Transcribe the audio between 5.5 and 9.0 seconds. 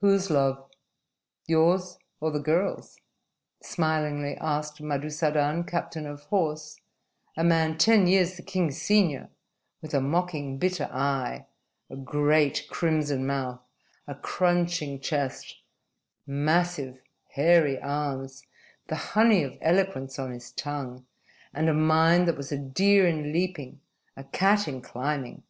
captain of horse, a man ten years the king's